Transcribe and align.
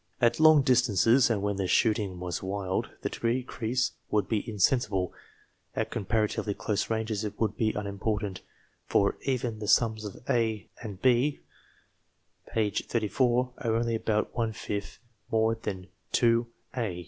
At 0.19 0.39
long 0.39 0.63
distances, 0.63 1.29
and 1.29 1.43
when 1.43 1.57
the 1.57 1.67
shooting 1.67 2.19
was 2.19 2.41
wild, 2.41 2.89
the 3.03 3.09
decrease 3.09 3.91
would 4.09 4.27
be 4.27 4.49
insensible; 4.49 5.13
at 5.75 5.91
comparatively 5.91 6.55
close 6.55 6.89
ranges 6.89 7.23
it 7.23 7.39
would 7.39 7.55
be 7.55 7.71
unimportant, 7.75 8.41
for 8.87 9.15
even 9.21 9.59
the 9.59 9.67
sums 9.67 10.03
of 10.03 10.15
A 10.27 10.67
and 10.81 10.99
B, 11.03 11.41
p. 12.51 12.71
30, 12.71 13.11
are 13.19 13.53
only 13.75 13.93
about 13.93 14.35
one 14.35 14.53
fifth 14.53 14.97
more 15.29 15.53
than 15.53 15.85
2 16.13 16.47
A. 16.75 16.99